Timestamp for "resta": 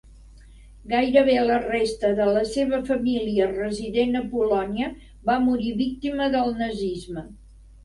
1.65-2.09